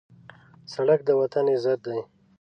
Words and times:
سړک 0.73 0.99
د 1.05 1.09
وطن 1.19 1.45
عزت 1.53 1.79
دی. 1.87 1.99